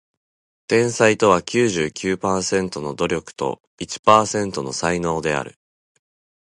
[0.67, 5.59] 天才とは九十九パーセントの努力と一パーセントの才能である